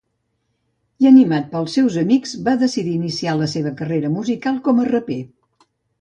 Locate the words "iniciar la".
3.01-3.51